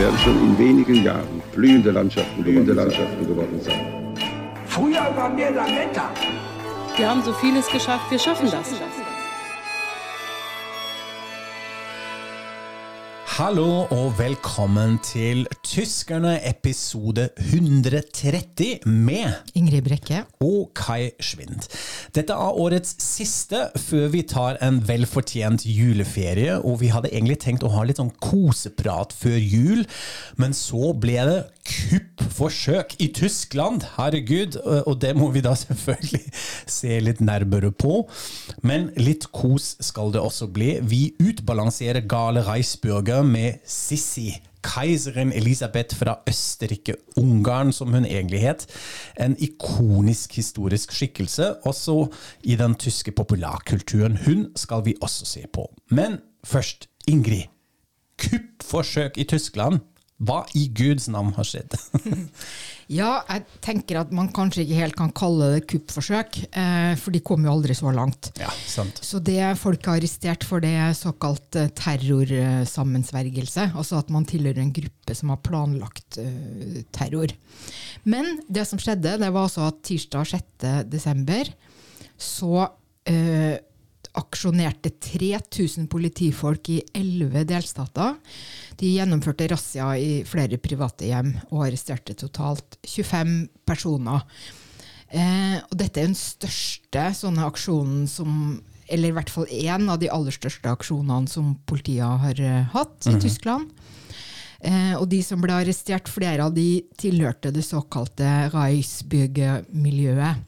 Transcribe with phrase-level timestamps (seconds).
[0.00, 3.80] Werden schon in wenigen Jahren blühende Landschaften, blühende Landschaften geworden sein.
[4.66, 6.10] Früher waren wir Lametta.
[6.96, 8.72] Wir haben so vieles geschafft, wir schaffen das.
[13.30, 20.24] Hallo og velkommen til Tyskerne episode 130 med Ingrid Brekke.
[20.42, 21.68] og Kai Schwind.
[22.10, 27.62] Dette er årets siste før vi tar en velfortjent juleferie, og vi hadde egentlig tenkt
[27.62, 29.86] å ha litt sånn koseprat før jul,
[30.34, 31.38] men så ble det
[31.70, 36.22] kuppforsøk i Tyskland, herregud, og det må vi da selvfølgelig
[36.70, 38.02] se litt nærmere på.
[38.66, 40.76] Men litt kos skal det også bli.
[40.82, 44.32] Vi utbalanserer gale Reisburger med Sissi.
[44.60, 48.66] Keiseren Elisabeth fra Østerrike-Ungarn, som hun egentlig het.
[49.16, 52.10] En ikonisk historisk skikkelse, også
[52.44, 54.18] i den tyske populærkulturen.
[54.26, 55.64] Hun skal vi også se på.
[55.90, 57.48] Men først, Ingrid.
[58.20, 59.80] Kuppforsøk i Tyskland.
[60.20, 61.76] Hva i Guds navn har skjedd?
[62.90, 67.20] Ja, jeg tenker at man kanskje ikke helt kan kalle det kuppforsøk, eh, for de
[67.22, 68.32] kom jo aldri så langt.
[68.40, 68.98] ja, sant.
[69.06, 73.68] Så det folk har arrestert for, det er såkalt eh, terrorsammensvergelse.
[73.78, 77.30] Altså at man tilhører en gruppe som har planlagt eh, terror.
[78.02, 80.68] Men det som skjedde, det var altså at tirsdag 6.
[80.90, 81.54] desember
[82.18, 82.66] så
[83.06, 83.54] eh,
[84.18, 88.16] aksjonerte 3000 politifolk i 11 delstater.
[88.80, 93.36] De gjennomførte razzia i flere private hjem og arresterte totalt 25
[93.68, 94.24] personer.
[95.10, 100.08] Eh, dette er den største sånne aksjonen som Eller i hvert fall én av de
[100.10, 103.68] aller største aksjonene som politiet har eh, hatt i Tyskland.
[104.60, 110.42] Eh, og de som ble arrestert, flere av de tilhørte det såkalte Reichsbürger-miljøet.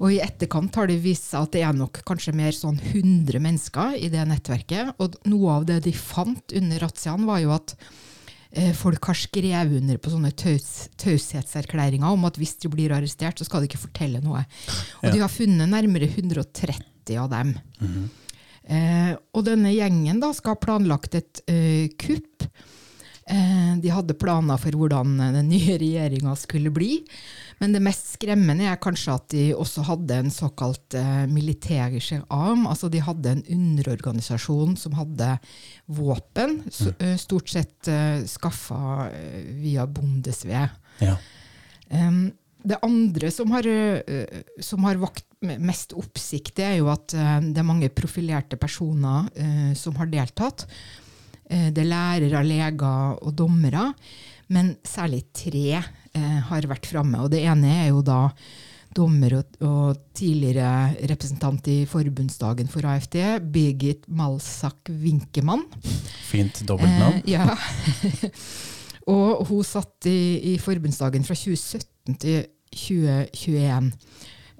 [0.00, 3.42] Og i etterkant har det vist seg at det er nok kanskje mer sånn 100
[3.44, 4.94] mennesker i det nettverket.
[4.96, 7.76] Og noe av det de fant under razziaen, var jo at
[8.56, 13.36] eh, folk har skrevet under på sånne taus, taushetserklæringer om at hvis de blir arrestert,
[13.36, 14.46] så skal de ikke fortelle noe.
[15.02, 17.56] Og de har funnet nærmere 130 av dem.
[18.64, 22.48] Eh, og denne gjengen da skal ha planlagt et eh, kupp.
[23.30, 26.96] Eh, de hadde planer for hvordan den nye regjeringa skulle bli.
[27.62, 31.26] Men det mest skremmende er kanskje at de også hadde en såkalt eh,
[32.28, 32.66] arm.
[32.66, 35.36] Altså de hadde en underorganisasjon som hadde
[35.86, 36.62] våpen,
[36.98, 40.78] eh, stort sett eh, skaffa eh, via bondesved.
[41.02, 41.16] Ja.
[42.62, 47.38] Det andre som har, eh, som har vakt mest oppsikt, det er jo at eh,
[47.50, 50.66] det er mange profilerte personer eh, som har deltatt.
[51.52, 53.90] Eh, det er lærere, leger og dommere,
[54.52, 57.20] men særlig tre eh, har vært framme.
[57.24, 58.26] Og det ene er jo da
[58.92, 63.18] dommer og, og tidligere representant i forbundsdagen for AFD,
[63.52, 65.64] Birgit Malsak Winkemann.
[66.28, 67.22] Fint dobbeltnavn.
[67.22, 67.46] Eh, ja.
[69.14, 73.92] og hun satt i, i forbundsdagen fra 2017 til 2021.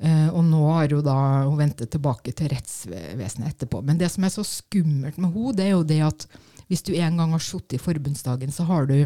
[0.02, 3.84] Eh, og nå har hun da hun ventet tilbake til rettsvesenet etterpå.
[3.86, 6.26] Men det som er så skummelt med henne, det er jo det at
[6.72, 8.96] hvis du en gang har sittet i forbundsdagen, så har du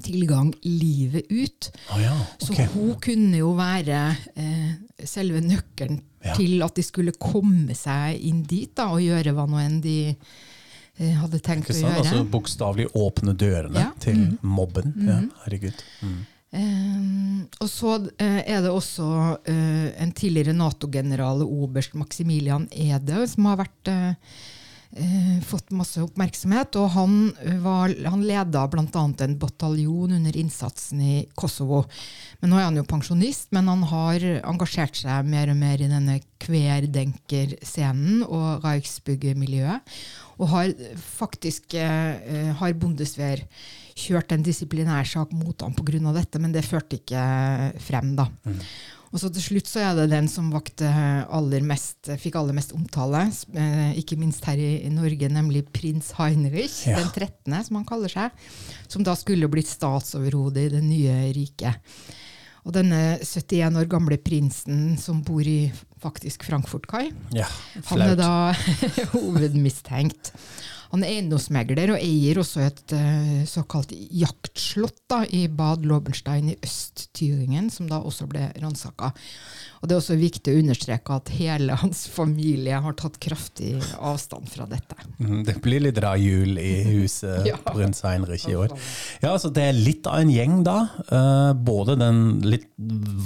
[0.00, 1.70] tilgang livet ut.
[1.90, 3.98] Ah, ja, Så hun kunne jo være
[4.38, 4.70] eh,
[5.04, 6.34] selve nøkkelen Ja.
[6.36, 9.94] til at de skulle komme seg inn dit da, og gjøre hva nå enn de
[10.10, 12.02] eh, hadde tenkt å gjøre.
[12.02, 13.90] Altså bokstavelig åpne dørene Ja.
[13.98, 14.92] til mobben.
[15.00, 15.80] Ja, herregud.
[16.04, 16.18] Mm.
[16.52, 19.06] Um, og så uh, er det også
[19.38, 24.14] uh, en tidligere Nato-general, oberst Maximilian Ede, som har vært, eh,
[25.46, 26.76] fått masse oppmerksomhet.
[26.80, 27.16] Og han,
[27.62, 29.04] var, han leda bl.a.
[29.06, 31.84] en bataljon under innsatsen i Kosovo.
[32.40, 35.90] Men nå er han jo pensjonist, men han har engasjert seg mer og mer i
[35.90, 40.00] denne kverdenker-scenen og Reichsbyggermiljøet.
[40.40, 40.72] Og har
[41.04, 43.44] faktisk eh, har Bundeswehr
[44.00, 46.12] kjørt en disiplinærsak mot ham pga.
[46.16, 47.24] dette, men det førte ikke
[47.84, 48.16] frem.
[48.16, 48.30] da.
[49.10, 50.86] Og så til slutt så er det den som vakte
[51.34, 53.24] aller mest, fikk aller mest omtale,
[53.58, 57.00] eh, ikke minst her i, i Norge, nemlig prins Heinrich, Ja.
[57.00, 58.30] den 13., som han kaller seg,
[58.86, 61.82] som da skulle blitt statsoverhode i det nye riket.
[62.62, 67.48] Og denne 71 år gamle prinsen som bor i faktisk Frankfurt-kai, Ja,
[67.90, 68.30] han er da
[69.14, 70.30] hovedmistenkt.
[70.90, 76.56] Han er eiendomsmegler og eier også et uh, såkalt jaktslott da, i Bad Lobenstein i
[76.66, 79.12] Øst-Tyringen, som da også ble ransaka.
[79.80, 84.50] Og Det er også viktig å understreke at hele hans familie har tatt kraftig avstand
[84.52, 84.98] fra dette.
[85.22, 87.56] Mm, Det blir litt rar jul i huset Ja.
[87.70, 88.74] prins Heinrich i år.
[89.22, 90.76] Ja, altså Det er litt av en gjeng, da.
[91.06, 92.66] Uh, både den litt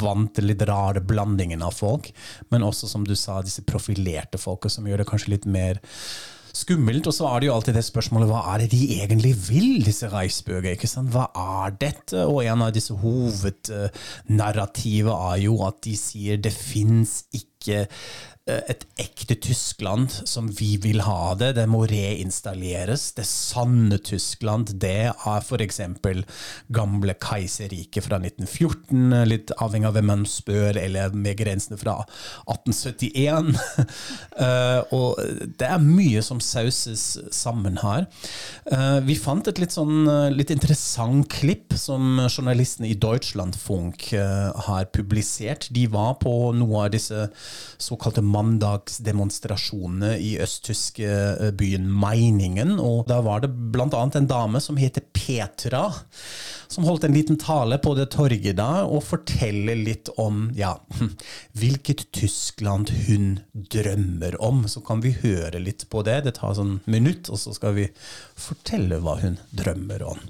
[0.05, 2.13] vante, litt rare blandingen av folk,
[2.53, 5.81] men også, som du sa, disse profilerte folka, som gjør det kanskje litt mer
[6.55, 7.07] skummelt.
[7.11, 10.07] Og så er det jo alltid det spørsmålet hva er det de egentlig vil, disse
[10.13, 10.73] Reichsbürger?
[10.75, 11.11] ikke sant?
[11.15, 12.19] Hva er dette?
[12.27, 17.87] Og en av disse hovednarrativene er jo at de sier det fins ikke
[18.45, 21.55] et ekte Tyskland som vi vil ha det.
[21.57, 23.07] Det må reinstalleres.
[23.17, 25.81] Det sanne Tyskland, det er f.eks.
[26.75, 32.01] gamle keiserriket fra 1914, litt avhengig av hvem man spør, eller med grensene fra
[32.47, 33.55] 1871.
[34.35, 35.21] Eh, og
[35.61, 37.03] det er mye som sauses
[37.35, 38.09] sammen her.
[38.67, 44.65] Eh, vi fant et litt sånn eh, litt interessant klipp som journalistene i Deutschlandfunk eh,
[44.67, 45.69] har publisert.
[45.75, 47.29] De var på noe av disse
[47.79, 52.77] såkalte mandagsdemonstrasjonene i østtyske eh, byen Meiningen.
[52.83, 53.89] Og da var det bl.a.
[53.89, 55.87] en dame som heter Petra,
[56.69, 60.75] som holdt en liten tale på det torget da, og forteller litt om ja,
[61.59, 64.65] hvilket Tyskland hun drømmer om.
[64.71, 66.21] Så kan vi høre litt på det.
[66.29, 67.91] Det tar sånn minutt, og så skal vi
[68.35, 70.25] fortelle hva hun drømmer om.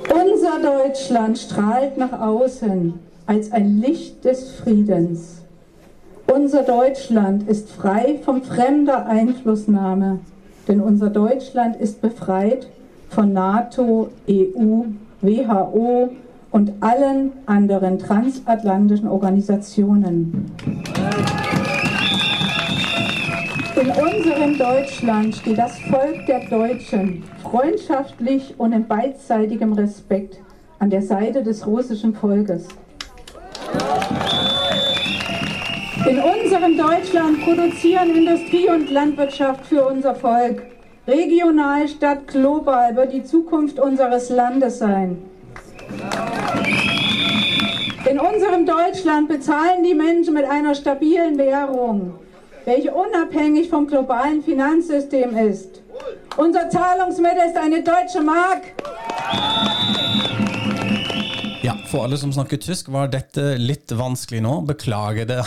[0.00, 2.94] Unser Deutschland strahlt nach außen
[3.26, 5.39] als ein Licht des Friedens.
[6.32, 10.20] Unser Deutschland ist frei von fremder Einflussnahme,
[10.68, 12.68] denn unser Deutschland ist befreit
[13.08, 14.82] von NATO, EU,
[15.22, 16.10] WHO
[16.52, 20.52] und allen anderen transatlantischen Organisationen.
[23.74, 30.38] In unserem Deutschland steht das Volk der Deutschen freundschaftlich und in beidseitigem Respekt
[30.78, 32.68] an der Seite des russischen Volkes.
[36.06, 40.62] In unserem Deutschland produzieren Industrie und Landwirtschaft für unser Volk.
[41.06, 45.18] Regional statt global wird die Zukunft unseres Landes sein.
[48.10, 52.14] In unserem Deutschland bezahlen die Menschen mit einer stabilen Währung,
[52.64, 55.82] welche unabhängig vom globalen Finanzsystem ist.
[56.36, 58.62] Unser Zahlungsmittel ist eine deutsche Mark.
[61.62, 64.52] Ja, for alle som snakker tysk, var dette litt vanskelig nå.
[64.64, 65.42] Beklager det.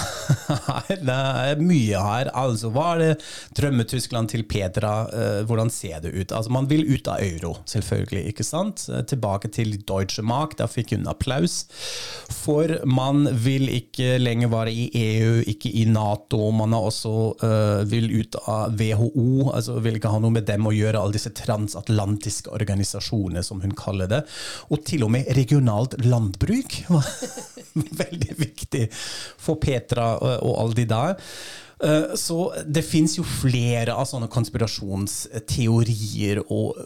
[1.04, 2.30] Det er mye her.
[2.38, 3.13] Altså, hva er det
[3.57, 4.92] drømmetyskland til Petra?
[5.10, 6.30] Eh, hvordan ser det ut?
[6.31, 8.27] Altså, Man vil ut av euro, selvfølgelig.
[8.30, 8.86] ikke sant?
[8.94, 11.63] Eh, Tilbake til Deutsche Mark, der fikk hun applaus.
[12.30, 16.51] For man vil ikke lenger være i EU, ikke i Nato.
[16.54, 20.69] Man er også uh, vil ut av WHO, altså vil ikke ha noe med dem
[20.69, 24.24] å gjøre, alle disse transatlantiske organisasjonene, som hun kaller det.
[24.69, 27.07] Og til og med regionalt landbruk var
[28.03, 31.15] veldig viktig for Petra og, og alle de der.
[31.83, 36.77] Eh, Så det fins jo flere av sånne konspirasjonsteorier og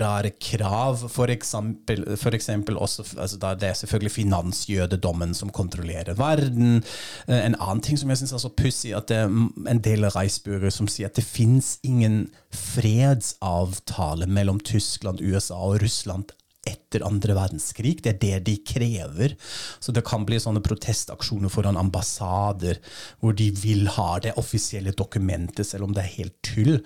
[0.00, 1.08] rare krav.
[1.10, 6.84] For eksempel, for eksempel også, altså det er selvfølgelig finansjødedommen som kontrollerer verden.
[7.26, 9.28] Eh, En annen ting som jeg syns er så pussig, at det er
[9.72, 16.32] en del reisbyrere som sier at det fins ingen fredsavtale mellom Tyskland, USA og Russland
[16.66, 18.00] etter andre verdenskrig.
[18.04, 19.36] Det er det de krever.
[19.80, 22.80] Så det kan bli sånne protestaksjoner foran ambassader
[23.20, 26.78] hvor de vil ha det offisielle dokumentet, selv om det er helt tull.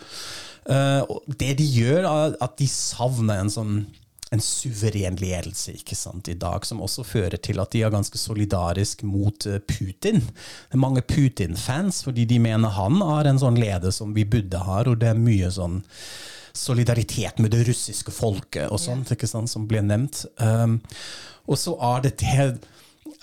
[0.71, 3.77] Eh, det de gjør, er at de savner en sånn
[4.35, 8.19] en suveren ledelse ikke sant, i dag, som også fører til at de er ganske
[8.19, 10.23] solidarisk mot eh, Putin.
[10.25, 14.65] Det er mange Putin-fans, fordi de mener han er en sånn leder som vi burde
[14.67, 15.83] ha, og det er mye sånn
[16.55, 20.25] solidaritet med det russiske folket og sånt, ikke sant, som ble nevnt.
[20.39, 20.79] Um,
[21.51, 22.47] og så er det det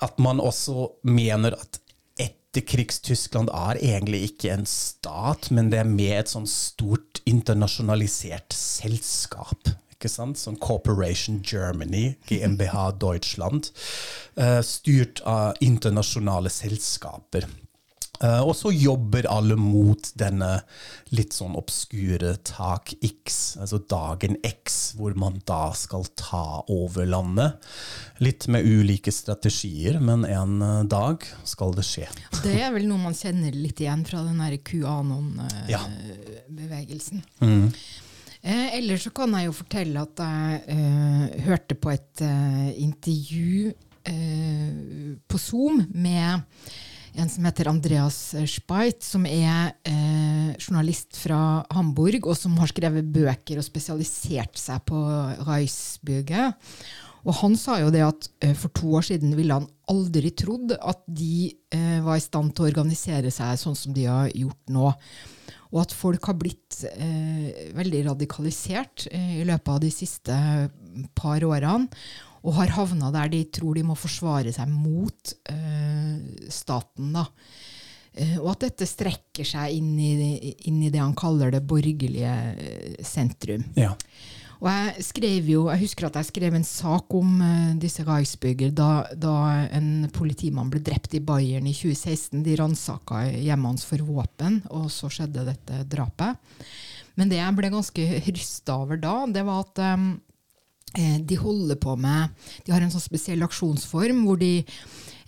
[0.02, 1.80] at man også mener at
[2.22, 9.72] etterkrigstyskland er egentlig ikke en stat, men det er med et sånn stort internasjonalisert selskap.
[9.96, 10.40] Ikke sant?
[10.42, 13.72] Sånn Corporation Germany, GmbH Deutschland,
[14.36, 17.48] uh, styrt av internasjonale selskaper.
[18.22, 20.62] Eh, og så jobber alle mot denne
[21.16, 27.52] litt sånn obskure tak X, altså dagen X, hvor man da skal ta over landet.
[28.22, 32.08] Litt med ulike strategier, men en eh, dag skal det skje.
[32.46, 37.22] Det er vel noe man kjenner litt igjen fra den QAnon-bevegelsen.
[37.42, 37.72] Mm.
[38.42, 43.70] Eh, ellers så kan jeg jo fortelle at jeg eh, hørte på et eh, intervju
[44.10, 44.70] eh,
[45.30, 46.42] på Zoom med
[47.20, 53.10] en som heter Andreas Speit, som er eh, journalist fra Hamburg, og som har skrevet
[53.12, 55.00] bøker og spesialisert seg på
[55.48, 56.56] Reisbygget.
[57.22, 60.74] Og han sa jo det at eh, for to år siden ville han aldri trodd
[60.78, 64.74] at de eh, var i stand til å organisere seg sånn som de har gjort
[64.74, 64.90] nå.
[65.72, 70.42] Og at folk har blitt eh, veldig radikalisert eh, i løpet av de siste
[71.18, 71.88] par årene.
[72.42, 77.14] Og har havna der de tror de må forsvare seg mot eh, staten.
[77.14, 77.28] da.
[78.14, 82.36] Eh, og at dette strekker seg inn i, inn i det han kaller det borgerlige
[82.58, 83.68] eh, sentrum.
[83.78, 83.94] Ja.
[84.62, 88.70] Og jeg skrev jo, jeg husker at jeg skrev en sak om uh, disse Reisbygger
[88.78, 89.34] da, da
[89.74, 92.44] en politimann ble drept i Bayern i 2016.
[92.46, 96.38] De ransaka hjemmet hans for våpen, og så skjedde dette drapet.
[97.18, 100.12] Men det jeg ble ganske rysta over da, det var at um,
[100.92, 102.34] de holder på med
[102.66, 104.58] De har en sånn spesiell aksjonsform hvor de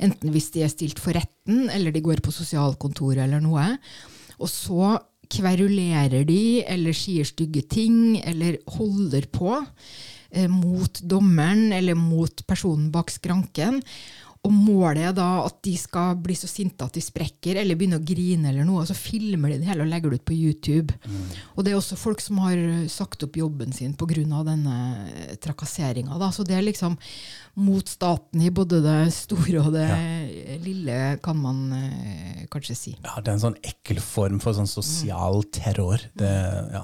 [0.03, 3.65] enten hvis de er stilt for retten, eller de går på sosialkontoret eller noe,
[4.41, 4.97] og så
[5.33, 12.91] kverulerer de, eller sier stygge ting, eller holder på eh, mot dommeren eller mot personen
[12.93, 13.79] bak skranken.
[14.43, 18.01] Og målet er da at de skal bli så sinte at de sprekker eller begynne
[18.01, 20.35] å grine, eller noe, og så filmer de det hele og legger det ut på
[20.35, 20.97] YouTube.
[21.07, 21.29] Mm.
[21.55, 22.59] Og det er også folk som har
[22.91, 24.43] sagt opp jobben sin pga.
[24.43, 24.75] denne
[25.39, 26.19] trakasseringa.
[26.35, 26.97] Så det er liksom
[27.53, 30.57] mot staten i både det store og det ja.
[30.63, 32.93] lille, kan man eh, kanskje si.
[33.03, 36.01] Ja, det er en sånn ekkel form for sånn sosial terror.
[36.17, 36.83] Det er ja,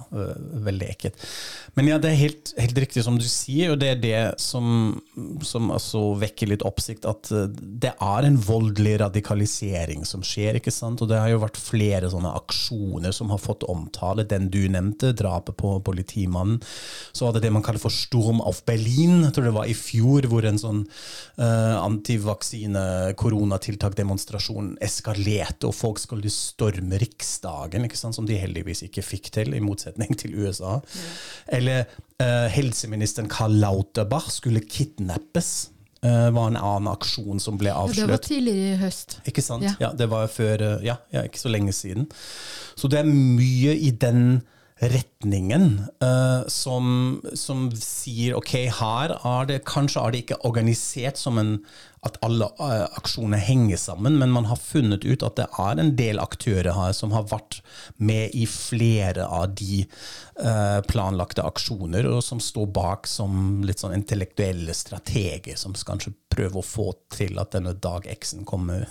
[0.69, 1.27] veldig ekkelt.
[1.75, 4.93] Men ja, det er helt, helt, riktig som du sier, og det er det som,
[5.43, 11.01] som altså vekker litt oppsikt, at det er en voldelig radikalisering som skjer, ikke sant?
[11.01, 14.23] Og det har jo vært flere sånne aksjoner som har fått omtale.
[14.29, 16.57] Den du nevnte, drapet på politimannen.
[17.11, 19.77] Så var det det man kaller for Sturm auf Berlin, jeg tror det var i
[19.77, 20.81] fjor, hvor en sånn
[21.39, 29.25] uh, antivaksine-koronatiltak-demonstrasjon eskalerte, og folk skulle storme Riksdagen, ikke sant, som de heldigvis ikke fikk
[29.39, 30.73] til, i motsetning til USA.
[31.47, 31.79] Eller
[32.21, 35.69] uh, helseministeren Karl Lauterbach skulle kidnappes.
[35.99, 37.97] Uh, var en annen aksjon som ble avslørt.
[37.97, 39.17] Ja, det var tidligere i høst.
[39.27, 39.67] Ikke sant?
[39.67, 42.07] Ja, ja det var før, ja, ja, ikke så lenge siden.
[42.79, 44.39] Så det er mye i den
[44.79, 45.65] retningen
[46.03, 51.57] uh, som, som, sier ok, her er det kanskje er det ikke organisert som en,
[52.05, 55.91] at alle uh, aksjoner henger sammen, men man har funnet ut at det er en
[55.99, 57.59] del aktører her som har vært
[57.97, 59.83] med i flere av de
[60.39, 66.61] uh, planlagte aksjoner, og som står bak som litt sånn intellektuelle strateger, som kanskje prøver
[66.61, 68.87] å få til at denne dag X-en kommer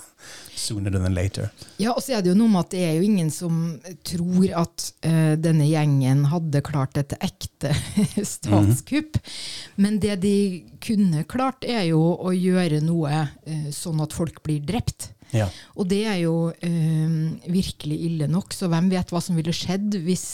[0.58, 1.48] sooner than later.
[1.78, 4.52] Ja, og så er det jo noe med at det er jo ingen som tror
[4.66, 7.72] at uh, denne gjengen hadde klart et ekte
[8.36, 9.16] statskupp.
[9.16, 9.32] Mm.
[9.86, 10.36] Men det de
[10.84, 15.12] kunne klart, er jo å gjøre noe uh, sånn at folk blir drept.
[15.34, 15.46] Ja.
[15.76, 17.18] Og det er jo uh,
[17.52, 20.26] virkelig ille nok, så hvem vet hva som ville skjedd hvis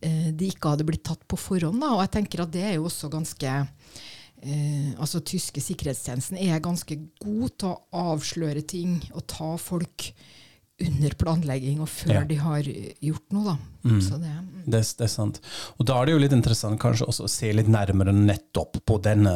[0.00, 1.76] de ikke hadde blitt tatt på forhånd.
[1.82, 1.90] Da.
[1.92, 3.50] Og jeg tenker at det er jo også ganske
[4.42, 10.10] eh, altså tyske sikkerhetstjenesten er ganske god til å avsløre ting og ta folk
[10.80, 12.26] under planlegging og før ja.
[12.28, 12.68] de har
[13.04, 13.56] gjort noe.
[13.84, 13.98] Mm.
[14.00, 14.46] Det, mm.
[14.64, 15.40] det, det, er sant.
[15.76, 18.96] Og Da er det jo litt interessant kanskje også å se litt nærmere nettopp på
[19.04, 19.34] denne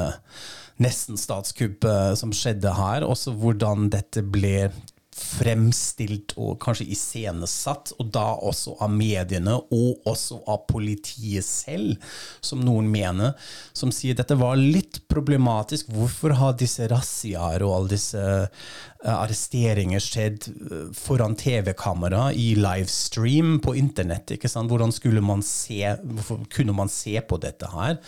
[0.83, 4.71] nesten statskuppet som skjedde her, også hvordan dette ble
[5.15, 12.01] fremstilt og kanskje iscenesatt, og da også av mediene og også av politiet selv,
[12.45, 13.35] som noen mener,
[13.77, 15.93] som sier dette var litt problematisk.
[15.95, 23.59] Hvorfor har disse razziaer og alle disse uh, arresteringer skjedd eh, foran TV-kamera i livestream
[23.65, 24.35] på internett?
[24.35, 24.73] ikke sant?
[24.73, 28.01] Hvordan skulle man se, hvorfor kunne man se på dette her?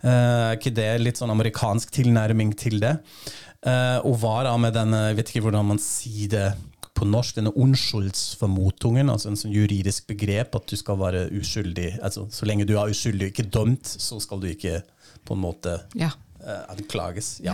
[0.00, 2.94] Er ikke det litt sånn amerikansk tilnærming til det?
[3.60, 6.46] Uh, og var da med denne, jeg vet ikke hvordan man sier det
[6.96, 11.94] på norsk, denne unnskyldsformotungen, altså en sånn juridisk begrep at du skal være uskyldig.
[12.04, 14.80] altså Så lenge du er uskyldig og ikke dømt, så skal du ikke
[15.24, 16.10] på en måte ja.
[16.40, 17.40] Eh, anklages.
[17.44, 17.52] Ja.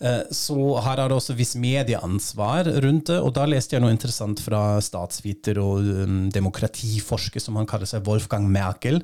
[0.00, 3.18] Eh, så her er det også viss medieansvar rundt det.
[3.20, 8.08] Og da leste jeg noe interessant fra statsviter og um, demokratiforsker som han kaller seg
[8.08, 9.02] Wolfgang Merkel,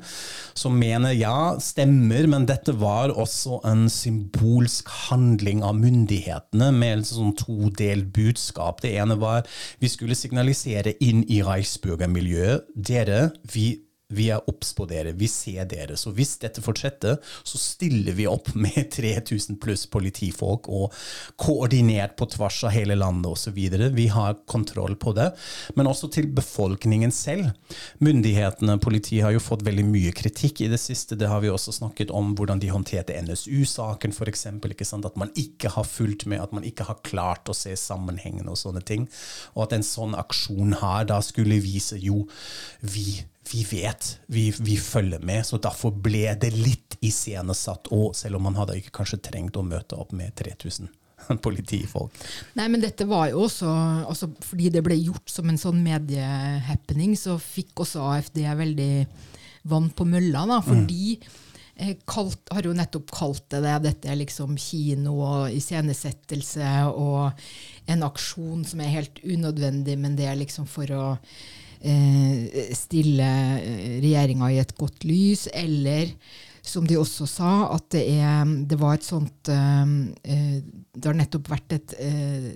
[0.56, 7.12] som mener ja, stemmer, men dette var også en symbolsk handling av myndighetene med et
[7.12, 8.80] sånn todelt budskap.
[8.80, 9.44] Det ene var
[9.82, 12.72] vi skulle signalisere inn i Reichsbürgermiljøet.
[12.72, 13.74] Dere, vi
[14.12, 15.96] vi er obs på dere, vi ser dere.
[15.98, 20.92] Så hvis dette fortsetter, så stiller vi opp med 3000 pluss politifolk og
[21.40, 23.58] koordinert på tvers av hele landet osv.
[23.96, 25.30] Vi har kontroll på det.
[25.76, 27.50] Men også til befolkningen selv.
[28.02, 31.18] Myndighetene, politiet har jo fått veldig mye kritikk i det siste.
[31.18, 34.46] Det har vi også snakket om hvordan de håndterte NSU-saken f.eks.
[34.52, 38.58] At man ikke har fulgt med, at man ikke har klart å se sammenhengen og
[38.60, 39.08] sånne ting.
[39.54, 42.26] Og at en sånn aksjon her da skulle vise jo
[42.80, 48.38] vi vi vet, vi, vi, følger med, så derfor ble det litt iscenesatt òg, selv
[48.38, 50.88] om man hadde ikke kanskje trengt å møte opp med 3000
[51.44, 52.16] politifolk.
[52.58, 53.68] Nei, men dette var jo også
[54.08, 58.92] altså, Fordi det ble gjort som en sånn mediehappening, så fikk også AFD veldig
[59.68, 60.46] vann på mølla.
[60.48, 61.96] Da, fordi mm.
[62.08, 63.78] kalt, har jo nettopp kalt det det.
[63.86, 67.44] Dette er liksom kino og iscenesettelse og
[67.92, 71.04] en aksjon som er helt unødvendig, men det er liksom for å
[72.78, 73.28] stille
[74.02, 76.12] regjeringa i et godt lys, eller
[76.62, 79.94] som de også sa, at det, er, det var et sånt eh,
[80.62, 82.48] Det har nettopp vært et eh,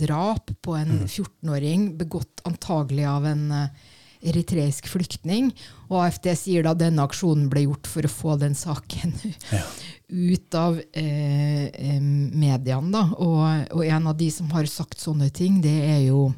[0.00, 1.96] drap på en 14-åring, mm.
[2.00, 3.88] begått antagelig av en eh,
[4.30, 5.50] eritreisk flyktning.
[5.90, 9.14] Og AFD sier da denne aksjonen ble gjort for å få den saken
[9.56, 9.64] ja.
[10.08, 13.06] ut av eh, mediene.
[13.18, 13.44] Og,
[13.76, 16.30] og, en av de som har sagt sånne ting, det er jo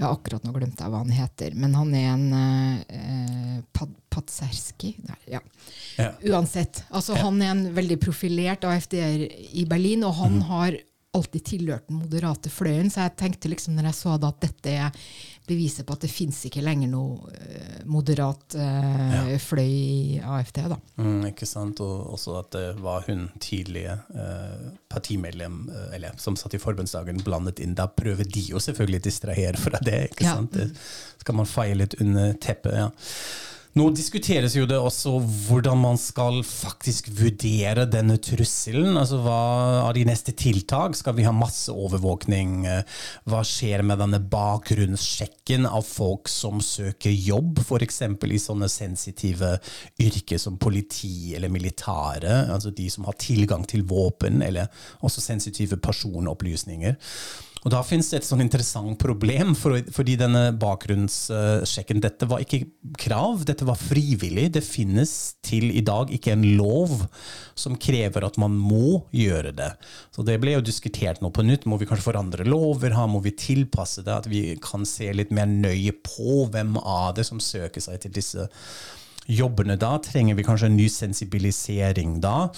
[0.00, 4.94] ja, akkurat nå glemte jeg hva han heter, men han er en eh, pad, Padzerski
[5.30, 5.40] ja.
[6.00, 6.10] ja.
[6.32, 6.82] Uansett.
[6.88, 7.14] Altså.
[7.20, 10.46] Han er en veldig profilert AFD-er i Berlin, og han mm.
[10.48, 10.78] har
[11.16, 14.74] alltid tilhørt den moderate fløyen, så jeg tenkte liksom når jeg så da at dette
[14.86, 15.06] er
[15.50, 20.60] beviset på at det fins ikke lenger noe uh, moderat eh, fløy i AFD.
[20.70, 20.78] da.
[21.02, 25.64] Mm, ikke sant, og også at det var hun tidlige eh, partimedlem
[25.96, 27.74] eller som satt i forbundsdagen, blandet inn.
[27.74, 30.04] Da prøver de jo selvfølgelig å distrahere fra det.
[30.12, 30.38] ikke ja.
[30.38, 30.54] sant?
[30.54, 30.70] Det
[31.24, 32.84] skal man feie litt under teppet.
[32.84, 32.90] ja.
[33.78, 35.12] Nå diskuteres jo det også
[35.46, 38.96] hvordan man skal faktisk vurdere denne trusselen.
[38.98, 39.36] Altså Hva
[39.84, 40.96] er de neste tiltak?
[40.98, 42.64] Skal vi ha masseovervåkning?
[43.30, 48.02] Hva skjer med denne bakgrunnssjekken av folk som søker jobb, f.eks.
[48.10, 49.52] i sånne sensitive
[50.02, 52.50] yrker som politi eller militære?
[52.50, 54.66] Altså de som har tilgang til våpen, eller
[55.06, 56.98] også sensitive personopplysninger.
[57.60, 62.62] Og Da finnes det et sånn interessant problem, for, fordi denne bakgrunnssjekken Dette var ikke
[63.00, 64.46] krav, dette var frivillig.
[64.54, 65.12] Det finnes
[65.44, 67.04] til i dag ikke en lov
[67.58, 69.70] som krever at man må gjøre det.
[70.14, 71.68] Så Det ble jo diskutert nå på nytt.
[71.68, 72.96] Må vi kanskje forandre lover?
[73.10, 74.14] Må vi tilpasse det?
[74.22, 78.16] At vi kan se litt mer nøye på hvem av det som søker seg til
[78.16, 78.48] disse
[79.30, 79.94] jobbene da?
[80.02, 82.48] Trenger vi kanskje en ny sensibilisering da?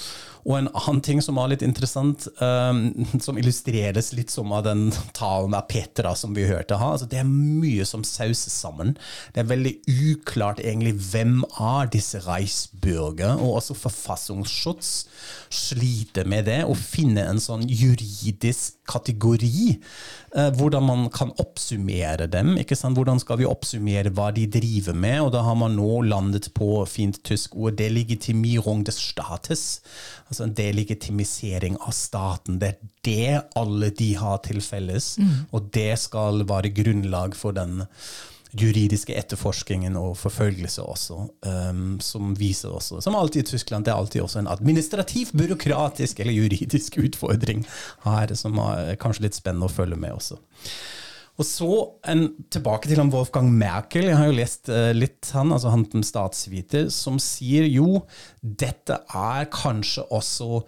[0.42, 2.84] Og en annen ting som var litt interessant, um,
[3.24, 6.92] som illustreres litt som av den talen av Petra som vi hørte ha.
[6.94, 8.96] Altså, det er mye som sauses sammen.
[9.34, 9.74] Det er veldig
[10.12, 14.92] uklart egentlig hvem er disse Reichsbürger, og også Forfassungsschutz
[15.52, 19.78] sliter med det, å finne en sånn juridisk kategori.
[20.32, 22.56] Uh, hvordan man kan oppsummere dem.
[22.58, 22.96] ikke sant?
[22.98, 25.20] Hvordan skal vi oppsummere hva de driver med?
[25.26, 29.82] Og da har man nå landet på fint tysk ord 'delegitimierung des Staates'.
[30.32, 32.56] Altså en delegitimisering av staten.
[32.56, 35.32] Det er det alle de har til felles, mm.
[35.52, 37.82] og det skal være grunnlag for den
[38.52, 41.18] juridiske etterforskningen og forfølgelse også,
[41.48, 46.20] um, som viser også, som alltid i Tyskland, det er alltid også en administrativ, byråkratisk
[46.20, 47.64] eller juridisk utfordring
[48.04, 50.40] her, som er kanskje litt spennende å følge med også.
[51.40, 51.68] Og så
[52.12, 54.10] en, tilbake til han Wolfgang Merkel.
[54.10, 58.02] Jeg har jo lest uh, litt han, altså han statsviter, som sier jo
[58.40, 60.64] dette er kanskje også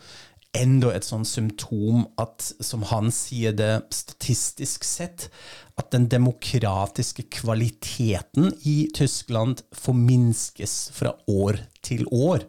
[0.55, 5.29] enda et sånt symptom at, som han sier det statistisk sett,
[5.75, 12.47] at den demokratiske kvaliteten i Tyskland forminskes fra år til år.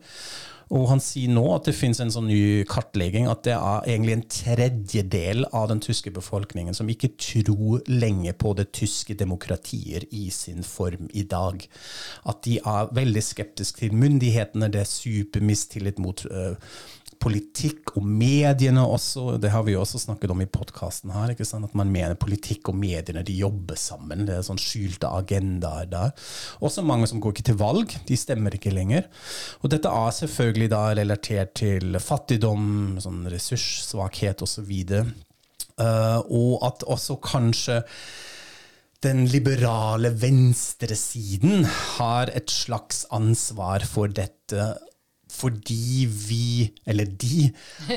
[0.74, 4.16] Og han sier nå at det finnes en sånn ny kartlegging at det er egentlig
[4.16, 10.30] en tredjedel av den tyske befolkningen som ikke tror lenge på det tyske demokratier i
[10.34, 11.62] sin form i dag.
[12.26, 16.58] At de er veldig skeptiske til myndighetene, det er supermistillit mot uh,
[17.22, 19.38] politikk og mediene også.
[19.42, 21.34] Det har vi jo også snakket om i podkasten her.
[21.36, 24.26] At man mener politikk og mediene de jobber sammen.
[24.28, 26.14] Det er sånn skjulte agendaer der.
[26.66, 27.96] Også mange som går ikke til valg.
[28.08, 29.10] De stemmer ikke lenger.
[29.64, 34.72] Og dette er selvfølgelig da relatert til fattigdom, sånn ressurssvakhet osv.
[34.96, 35.12] Uh,
[35.86, 37.82] eh, og at også kanskje
[39.06, 44.72] den liberale venstresiden har et slags ansvar for dette
[45.32, 47.50] fordi vi, eller de,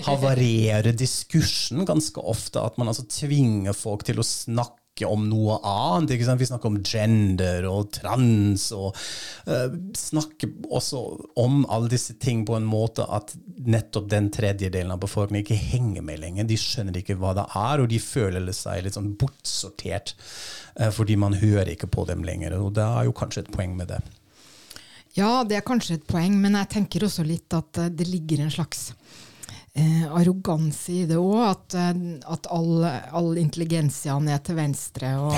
[0.06, 2.62] havarerer diskursen ganske ofte.
[2.62, 6.16] At man altså tvinger folk til å snakke om noe annet.
[6.18, 8.96] Vi snakker om gender og trans, og
[9.46, 11.02] uh, snakker også
[11.38, 16.06] om alle disse ting på en måte at nettopp den tredjedelen av befolkningen ikke henger
[16.06, 16.48] med lenger.
[16.48, 20.16] De skjønner ikke hva det er, og de føler seg litt sånn bortsortert
[20.80, 22.58] uh, fordi man hører ikke på dem lenger.
[22.58, 24.02] Og det er jo kanskje et poeng med det.
[25.18, 28.44] Ja, det er kanskje et poeng, men jeg tenker også litt at eh, det ligger
[28.44, 28.92] en slags
[29.74, 31.40] eh, arroganse i det òg.
[31.48, 35.12] At, eh, at all, all intelligensiaen er til venstre.
[35.18, 35.34] Og,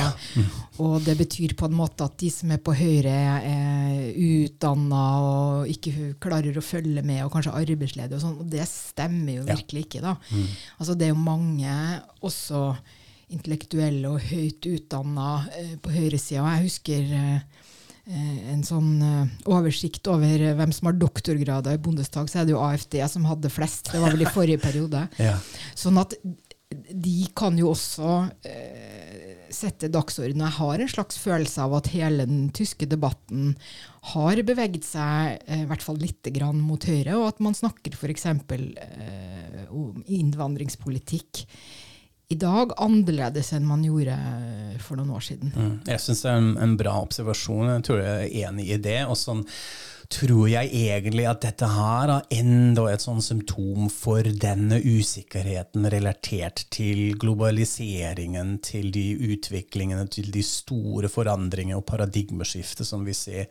[0.83, 5.73] og, det betyr på en måte at de som er på høyre, er utdanna og
[5.73, 8.39] ikke klarer å følge med, og kanskje arbeidsledige og sånn.
[8.45, 10.17] Og det stemmer jo virkelig ikke, da.
[10.77, 11.77] Altså, det er jo mange
[12.21, 12.67] også
[13.31, 16.45] intellektuelle og høyt utdanna eh, på høyresida.
[16.57, 17.67] Jeg husker eh,
[18.07, 22.55] en sånn uh, oversikt over uh, hvem som har doktorgrader i Bondestag, så er det
[22.55, 23.93] jo AFD som hadde flest.
[23.93, 25.07] Det var vel i forrige periode.
[25.21, 25.35] Ja.
[25.77, 26.15] Sånn at
[26.71, 28.11] de kan jo også
[28.47, 30.47] eh, sette dagsordenen.
[30.47, 33.57] Jeg har en slags følelse av at hele den tyske debatten
[34.13, 38.27] har beveget seg i hvert fall litt grann mot høyre, og at man snakker f.eks.
[38.31, 41.43] Eh, om innvandringspolitikk
[42.31, 44.17] i dag annerledes enn man gjorde
[44.79, 45.51] for noen år siden.
[45.51, 45.73] Mm.
[45.89, 47.73] Jeg syns det er en, en, bra observasjon.
[47.73, 49.01] Jeg tror jeg er enig i det.
[49.11, 49.43] Og sånn
[50.11, 56.65] tror jeg egentlig at dette her er enda et sånn symptom for denne usikkerheten relatert
[56.75, 63.51] til globaliseringen, til de utviklingene, til de store forandringer og paradigmeskiftet som vi ser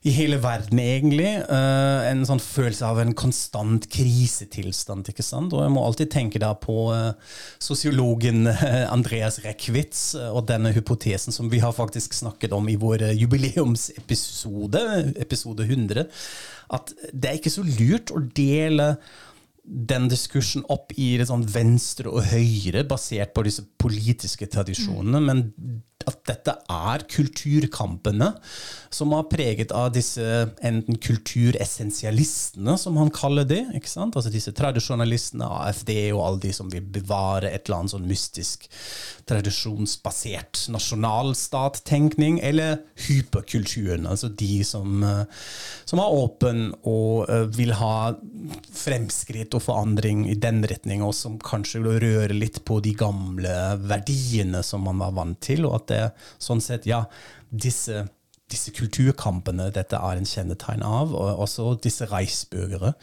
[0.00, 1.28] i hele verden, egentlig.
[1.44, 5.10] Uh, en sånn følelse av en konstant krisetilstand.
[5.12, 5.52] ikke sant?
[5.52, 7.12] Og jeg må alltid tenke da på uh,
[7.60, 8.48] sosiologen
[8.96, 14.84] Andreas Andreas uh, og denne hypotesen som vi har faktisk snakket om i vår jubileumsepisode,
[15.20, 16.08] episode 100,
[16.70, 18.94] at det er ikke så lurt å dele
[19.70, 25.30] den diskursen opp i sånn venstre og høyre, basert på disse politiske tradisjonene, mm.
[25.30, 28.30] men at dette er kulturkampene
[28.92, 30.24] som er preget av disse
[30.66, 33.62] enten kulturessensialistene, som han kaller det.
[33.76, 34.16] ikke sant?
[34.16, 38.66] Altså disse tradisjonalistene, AFD og alle de som vil bevare et eller annet sånn mystisk,
[39.30, 45.44] tradisjonsbasert nasjonalstattenkning, eller hyperkulturen, altså de som, eh,
[45.84, 48.14] som er åpen og eh, vil ha
[48.74, 54.64] fremskritt og forandring i den retning, og som kanskje rører litt på de gamle verdiene
[54.66, 55.66] som man var vant til.
[55.68, 56.02] og at det
[56.42, 57.04] sånn sett, ja,
[57.50, 58.06] disse,
[58.50, 62.94] disse kulturkampene dette er en kjennetegn av, og også disse reisbøgere.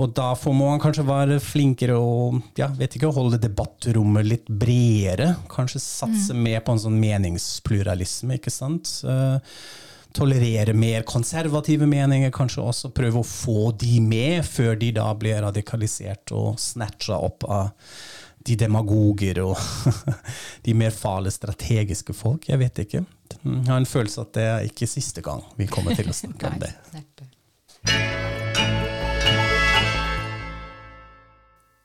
[0.00, 5.34] Og derfor må man kanskje være flinkere og ja, vet ikke, holde debattrommet litt bredere.
[5.52, 6.44] Kanskje satse mm.
[6.46, 8.88] mer på en sånn meningspluralisme, ikke sant.
[9.04, 9.36] Uh,
[10.14, 15.42] tolerere mer konservative meninger, kanskje også prøve å få de med, før de da blir
[15.44, 17.72] radikalisert og snatcha opp av
[18.42, 19.58] de demagoger og
[20.66, 22.48] de mer farlige strategiske folk.
[22.50, 23.04] Jeg vet ikke.
[23.42, 26.50] Jeg har en følelse at det er ikke siste gang vi kommer til å snakke
[26.50, 26.72] om det.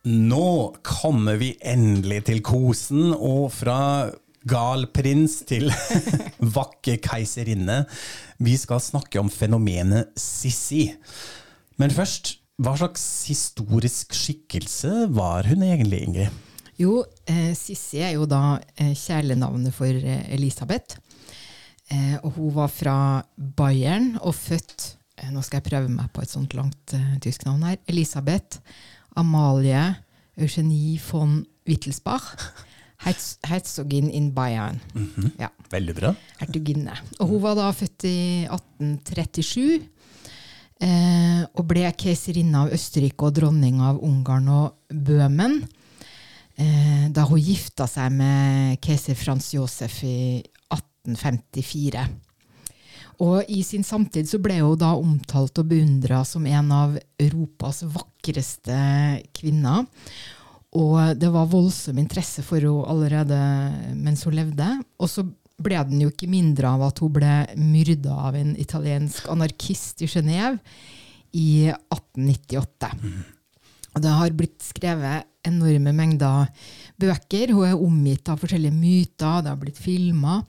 [0.08, 0.50] Nå
[0.88, 4.08] kommer vi endelig til kosen, og fra
[4.48, 5.70] gal prins til
[6.58, 7.84] vakker keiserinne.
[8.44, 10.90] Vi skal snakke om fenomenet Sissi.
[11.78, 16.44] Men først, hva slags historisk skikkelse var hun egentlig, Ingrid?
[16.78, 21.00] Jo, eh, Sissi er jo da eh, kjælenavnet for eh, Elisabeth.
[21.90, 22.98] Eh, og hun var fra
[23.38, 27.46] Bayern og født eh, Nå skal jeg prøve meg på et sånt langt eh, tysk
[27.48, 27.80] navn her.
[27.88, 28.60] Elisabeth
[29.18, 29.96] Amalie
[30.38, 32.36] Eugenie von Wittelsbach.
[33.04, 34.80] Herzogin in Bayern.
[34.94, 35.32] Mm -hmm.
[35.40, 35.50] ja.
[35.70, 36.16] Veldig bra.
[36.40, 36.98] Hertuginne.
[37.20, 39.82] Og hun var da født i 1837.
[40.80, 45.64] Eh, og ble keiserinne av Østerrike og dronning av Ungarn og Bøhmen
[46.54, 52.06] eh, da hun gifta seg med keiser Frans Josef i 1854.
[53.26, 57.82] Og i sin samtid så ble hun da omtalt og beundra som en av Europas
[57.82, 58.78] vakreste
[59.34, 59.88] kvinner.
[60.76, 63.38] Og det var voldsom interesse for henne allerede
[63.96, 64.68] mens hun levde.
[65.00, 65.24] Og så
[65.58, 70.12] ble den jo ikke mindre av at hun ble myrda av en italiensk anarkist i
[70.12, 70.60] Genéve
[71.38, 72.92] i 1898.
[73.98, 76.52] Og det har blitt skrevet enorme mengder
[77.02, 77.54] bøker.
[77.56, 80.42] Hun er omgitt av forskjellige myter, det har blitt filma.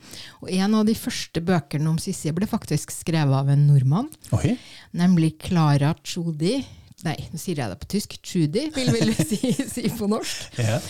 [0.43, 4.11] Og en av de første bøkene om Sissi ble faktisk skrevet av en nordmann.
[4.35, 4.59] Okay.
[4.99, 6.59] Nemlig Clara Tschudi.
[7.07, 8.19] Nei, nå sier jeg det på tysk.
[8.27, 9.39] Trudy, vil vel si,
[9.75, 10.59] si på norsk.
[10.59, 10.81] Ja.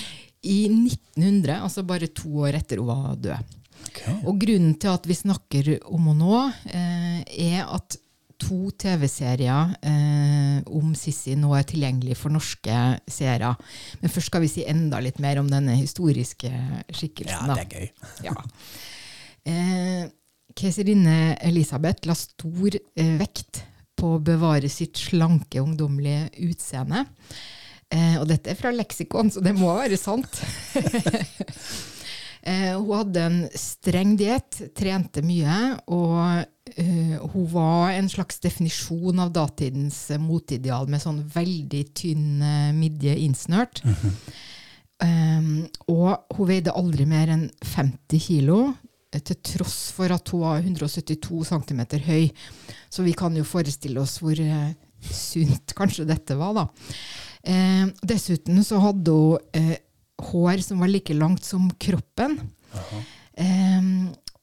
[0.48, 3.56] I 1900, altså bare to år etter hun var død.
[3.88, 4.18] Okay.
[4.28, 6.42] Og grunnen til at vi snakker om henne nå,
[6.72, 7.98] eh, er at
[8.38, 12.76] to TV-serier eh, om Sissy nå er tilgjengelig for norske
[13.10, 13.50] seere.
[14.02, 16.52] Men først skal vi si enda litt mer om denne historiske
[16.94, 17.50] skikkelsen.
[17.50, 17.90] Ja, det er gøy.
[18.28, 18.36] Ja.
[19.48, 20.06] Eh,
[20.58, 23.62] keiserinne Elisabeth la stor eh, vekt
[24.08, 27.04] på å bevare sitt slanke, ungdommelige utseende.
[27.88, 30.40] Eh, og dette er fra leksikon, så det må være sant.
[32.48, 35.58] eh, hun hadde en streng diett, trente mye,
[35.92, 42.68] og eh, hun var en slags definisjon av datidens motideal med sånn veldig tynn eh,
[42.76, 43.84] midje innsnørt.
[44.98, 48.56] Um, og hun veide aldri mer enn 50 kilo,
[49.16, 52.28] til tross for at hun var 172 cm høy.
[52.92, 56.66] Så vi kan jo forestille oss hvor eh, sunt kanskje dette var, da.
[57.48, 59.76] Eh, dessuten så hadde hun eh,
[60.28, 62.36] hår som var like langt som kroppen.
[63.38, 63.92] Eh,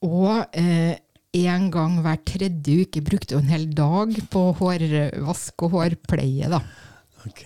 [0.06, 0.96] og eh,
[1.36, 6.48] en gang hver tredje uke brukte hun en hel dag på hårvask og hårpleie.
[6.50, 6.62] da.
[7.26, 7.42] Ok.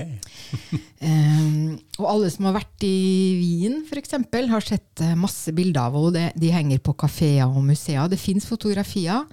[1.01, 2.97] Um, og alle som har vært i
[3.39, 4.17] Wien, f.eks.,
[4.51, 6.27] har sett eh, masse bilder av henne.
[6.39, 8.11] De henger på kafeer og museer.
[8.11, 9.25] Det fins fotografier,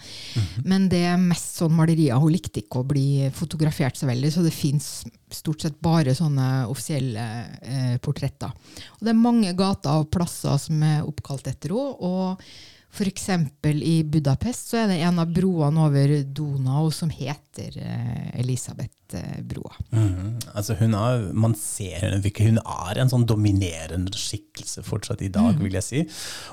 [0.66, 2.20] men det er mest sånn malerier.
[2.22, 4.90] Hun likte ikke å bli fotografert så veldig, så det fins
[5.34, 7.28] stort sett bare sånne offisielle
[7.62, 8.54] eh, portretter.
[8.98, 11.94] Og det er mange gater og plasser som er oppkalt etter henne.
[12.08, 13.30] og F.eks.
[13.64, 19.76] i Budapest så er det en av broene over Donau som heter eh, Elisabeth-broa.
[19.92, 20.32] Mhm.
[20.58, 25.60] Altså hun er, man ser henne hun er en sånn dominerende skikkelse fortsatt i dag,
[25.62, 26.04] vil jeg si.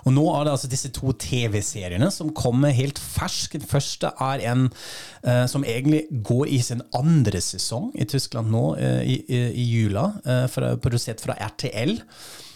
[0.04, 3.56] Og nå er det altså disse to TV-seriene som kommer helt fersk.
[3.56, 8.66] Den første er en eh, som egentlig går i sin andre sesong i Tyskland nå,
[8.76, 11.96] eh, i, i, i jula, eh, fra, produsert fra RTL.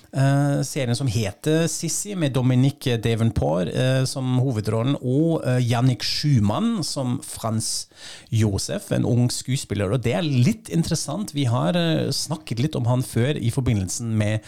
[0.09, 6.81] Eh, serien som heter Sissi, med Dominique Davenport uh, som hovedrollen, og uh, Jannik Schumann
[6.87, 7.91] som Frans
[8.33, 9.93] Josef, en ung skuespiller.
[9.93, 11.35] Og det er litt interessant.
[11.37, 14.41] Vi har uh, snakket litt om han før i forbindelsen med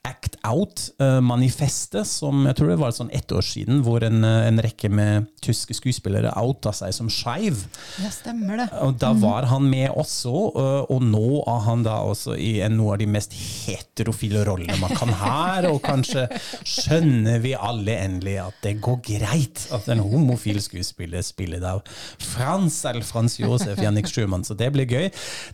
[0.00, 4.60] Act Out-manifestet, som jeg tror det var sånn ett år siden, hvor en, eh, en
[4.64, 7.66] rekke med tyske skuespillere outa seg som skeiv.
[8.00, 8.68] Ja, stemmer det.
[8.80, 12.78] Og da var han med også, øh, og nå er han da også i en,
[12.78, 15.60] noe av de mest heterofile rollene man kan ha.
[15.68, 16.24] Og kanskje
[16.64, 21.84] skjønner vi alle endelig at det går greit at en homofil skuespiller spiller av
[22.16, 25.10] Frans eller Frans Josef Jannik Schumann, så det blir gøy.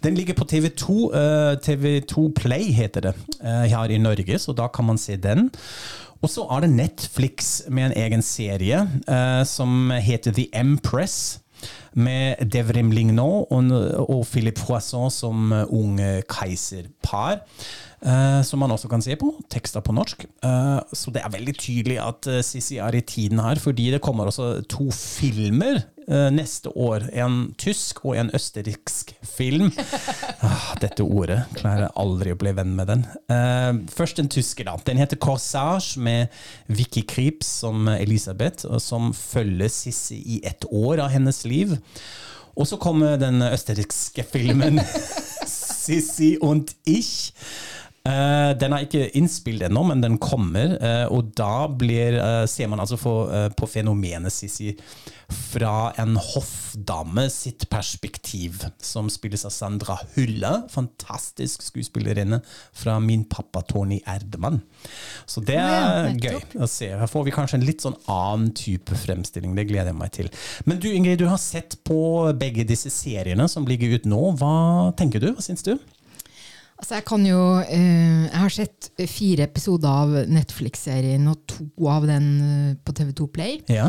[0.07, 4.88] Den ligger på TV2, øh, TV2 Play heter det, her i Norge, så da kan
[4.88, 5.51] man se den.
[6.22, 11.40] Og så er det Netflix med en egen serie eh, som heter The Empress.
[11.96, 17.40] Med Devrim Lignon og, og Philippe Poisson som unge keiserpar.
[18.03, 19.33] Eh, som man også kan se på.
[19.53, 20.27] Tekster på norsk.
[20.45, 24.03] Eh, så det er veldig tydelig at uh, Sissi er i tiden her, fordi det
[24.05, 27.09] kommer også to filmer eh, neste år.
[27.17, 29.73] En tysk og en østerriksk film.
[30.47, 33.01] Ah, dette ordet klarer jeg aldri å bli venn med den.
[33.33, 34.77] Eh, først den tyske, da.
[34.87, 36.31] Den heter Corsage, med
[36.69, 41.75] Vicky Krips som Elisabeth, som følger Sissi i ett år av hennes liv.
[42.57, 44.79] Og så kommer den østerrikske filmen
[45.87, 47.33] Sissi und ich.
[48.07, 50.77] Eh, den er ikke innspilt ennå, men den kommer.
[50.79, 54.75] Uh, og da blir, uh, ser man altså for, på fenomenet Sissi
[55.27, 62.38] fra en hoffdame sitt perspektiv, som spilles av Sandra Hulle, Fantastisk skuespillerinne
[62.77, 64.61] fra Min pappa Tony Erdemann.
[65.27, 66.92] Så det er gøy å se.
[66.95, 69.57] Her får vi kanskje en litt sånn annen type fremstilling.
[69.59, 70.31] Det gleder jeg meg til.
[70.69, 71.99] Men du Ingrid, du har sett på
[72.38, 74.23] begge disse seriene som ligger ut nå.
[74.38, 74.57] Hva
[74.99, 75.33] tenker du?
[75.35, 75.75] Hva syns du?
[76.77, 82.07] Altså, jeg kan jo eh, Jeg har sett fire episoder av Netflix-serien og to av
[82.09, 83.59] den eh, på TV2 Play.
[83.73, 83.89] Ja.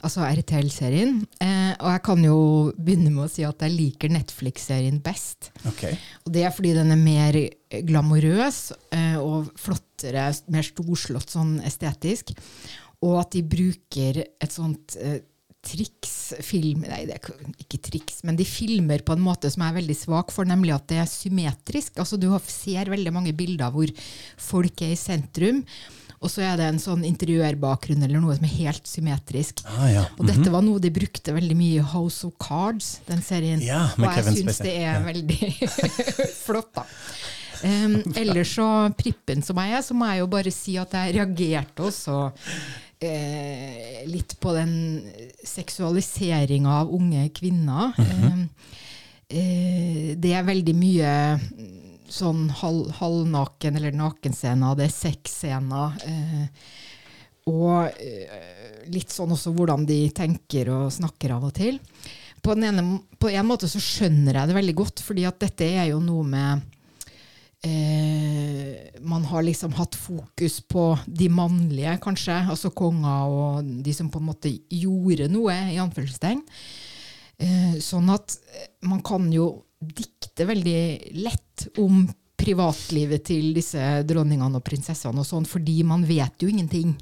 [0.00, 1.18] Altså RTL-serien.
[1.44, 2.38] Eh, og jeg kan jo
[2.78, 5.50] begynne med å si at jeg liker Netflix-serien best.
[5.68, 5.98] Okay.
[6.24, 7.40] Og det er fordi den er mer
[7.90, 8.60] glamorøs
[8.96, 12.32] eh, og flottere, mer storslått sånn estetisk.
[13.04, 14.96] Og at de bruker et sånt
[15.62, 19.74] triks, film Nei, det er ikke- triks, men de filmer på en måte som jeg
[19.74, 21.96] er veldig svak for, nemlig at det er symmetrisk.
[22.00, 23.86] Altså Du ser veldig mange bilder hvor
[24.36, 25.64] folk er i sentrum.
[26.22, 29.62] Og så er det en sånn interiørbakgrunn eller noe som er helt symmetrisk.
[29.64, 30.02] Ah, ja.
[30.18, 33.60] Og dette var noe de brukte veldig mye i House of Cards, den serien.
[33.64, 35.00] Ja, og jeg Kevin syns det er Ja.
[35.00, 35.70] veldig
[36.44, 36.84] flott, da.
[37.64, 41.14] Um, ellers så prippen som jeg er, så må jeg jo bare si at jeg
[41.16, 42.32] reagerte også
[43.00, 44.74] eh, litt på den
[45.44, 47.96] seksualiseringa av unge kvinner.
[47.98, 48.46] um,
[49.28, 51.74] eh, det er veldig mye mm,
[52.10, 56.00] sånn halv, halvnaken eller nakenscener, det er sexscener.
[56.06, 56.46] Eh,
[57.50, 61.80] og eh, litt sånn også hvordan de tenker og snakker av og til.
[62.42, 65.66] på, den ene, på en måte så skjønner jeg det veldig godt, fordi at dette
[65.66, 66.68] er jo noe med
[67.66, 74.10] eh, Man har liksom hatt fokus på de mannlige, kanskje, altså konger og de som
[74.12, 76.44] på en måte gjorde noe, i anførselstegn.
[77.40, 78.36] Eh, sånn at
[78.84, 80.80] man kan jo dikte veldig
[81.24, 82.04] lett om
[82.40, 86.94] privatlivet til disse dronningene og prinsessene og sånn, fordi man vet jo ingenting.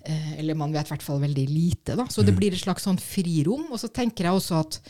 [0.00, 1.96] Eh, eller man vet i hvert fall veldig lite.
[1.98, 2.06] Da.
[2.08, 3.66] Så det blir et slags sånn frirom.
[3.70, 4.80] Og så tenker jeg også at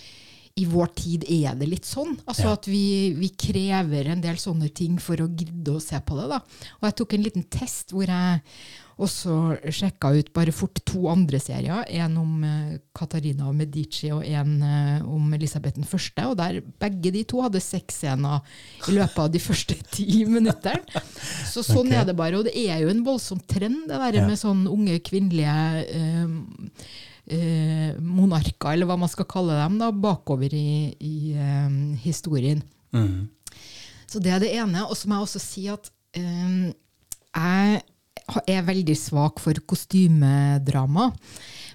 [0.59, 2.17] i vår tid er det litt sånn.
[2.27, 2.53] Altså Ja.
[2.59, 6.29] at vi, vi krever en del sånne ting for å gidde å se på det.
[6.29, 6.41] Da.
[6.81, 8.41] Og jeg tok en liten test hvor jeg
[9.01, 9.37] også
[9.73, 11.87] sjekka ut bare fort to andre serier.
[11.89, 16.27] En om eh, Katarina og Medici og en eh, om Elisabeth den første.
[16.29, 18.43] Og der begge de to hadde sexscener
[18.91, 20.83] i løpet av de første ti minuttene.
[21.49, 22.03] Så sånn okay.
[22.03, 22.37] er det bare.
[22.43, 24.27] Og det er jo en voldsom trend, det der Ja.
[24.29, 26.37] med sånn unge kvinnelige eh,
[27.33, 32.63] eh, monarker, eller hva man skal kalle dem, da, bakover i, i eh, historien.
[32.95, 33.29] Mm.
[34.11, 34.85] Så det er det ene.
[34.89, 36.73] Og så må jeg også si at eh,
[37.31, 37.83] jeg
[38.51, 41.11] er veldig svak for kostymedrama.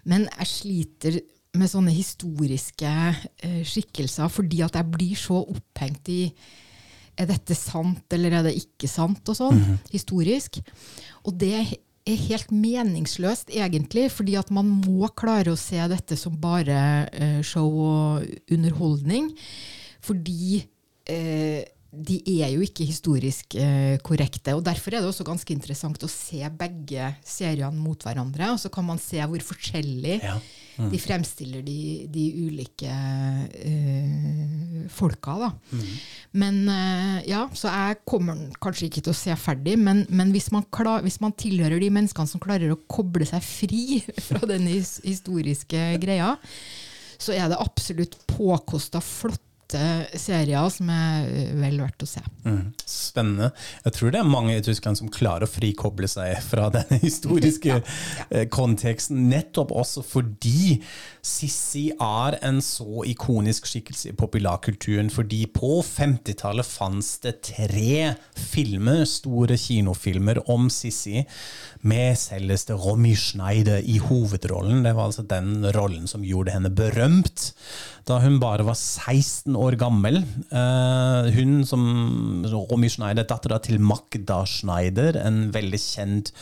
[0.10, 1.22] Men jeg sliter
[1.56, 6.22] med sånne historiske eh, skikkelser fordi at jeg blir så opphengt i
[7.16, 9.60] er dette sant, eller er det ikke sant, og sånn,
[9.94, 10.60] historisk.
[11.24, 11.54] Og det
[12.06, 17.40] er helt meningsløst, egentlig, fordi at man må klare å se dette som bare eh,
[17.46, 19.32] show og underholdning.
[20.06, 20.62] Fordi
[21.10, 21.66] eh,
[21.96, 24.54] de er jo ikke historisk eh, korrekte.
[24.58, 28.52] og Derfor er det også ganske interessant å se begge seriene mot hverandre.
[28.54, 30.36] Og så kan man se hvor forskjellig Ja.
[30.92, 31.78] de fremstiller de,
[32.12, 35.36] de ulike eh, folka.
[35.40, 35.50] Da.
[36.36, 40.52] Men eh, ja, Så jeg kommer kanskje ikke til å se ferdig, men, men hvis,
[40.56, 44.68] man klar, hvis man tilhører de menneskene som klarer å koble seg fri fra den
[44.72, 46.36] his, historiske greia,
[47.22, 49.00] så er det absolutt påkosta
[49.66, 51.26] flotte serier som er
[51.58, 52.22] vel verdt å se.
[52.46, 52.74] Mm.
[52.86, 53.52] Spennende.
[53.84, 57.82] Jeg tror det er mange i Tyskland som klarer å frikoble seg fra den historiske
[58.30, 60.82] eh, konteksten, nettopp også fordi
[61.26, 65.10] Sissi er en så ikonisk skikkelse i populærkulturen.
[65.10, 71.26] Fordi på 50-tallet fantes det tre filmer, store kinofilmer om Sissi,
[71.82, 74.84] med selveste Romy Schneider i hovedrollen.
[74.86, 77.52] Det var altså den rollen som gjorde henne berømt
[78.06, 80.22] da hun bare var 16 år gammel.
[80.52, 81.84] Eh, hun som
[82.52, 86.34] Romy Schneider, dattera til Magda Schneider, en veldig kjent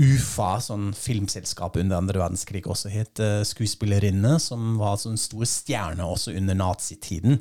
[0.00, 5.46] UFA, sånn filmselskap under andre verdenskrig, også het eh, skuespillerinne, som var en en stor
[5.48, 7.38] stjerne også under nazitiden.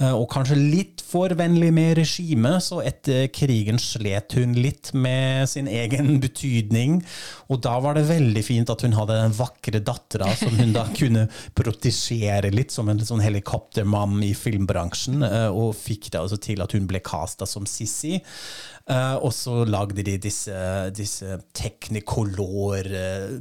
[0.00, 5.48] Eh, og kanskje litt for vennlig med regimet, så etter krigen slet hun litt med
[5.50, 7.00] sin egen betydning.
[7.50, 10.86] Og da var det veldig fint at hun hadde den vakre dattera som hun da
[11.00, 11.26] kunne
[11.58, 16.76] protesjere litt, som en sånn helikoptermann i filmbransjen, eh, og fikk det altså til at
[16.76, 18.18] hun ble casta som Sissi.
[18.90, 20.54] Eh, og så lagde de disse,
[20.96, 23.36] disse technicolor eh,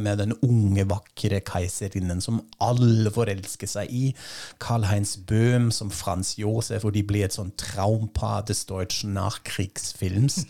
[0.00, 4.10] med den unge, vakre keiserinnen som alle forelsker seg i.
[4.58, 10.42] Karl-Heinz Böhm som Frans Josef, og de blir et sånn traumpar des deutschen Nachkriegsfilms.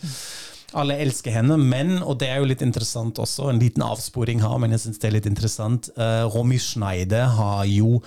[0.75, 4.57] Alle elsker henne, men, og det er jo litt interessant også, en liten avsporing her,
[4.59, 8.01] men jeg syns det er litt interessant, uh, Romy Schneide har jo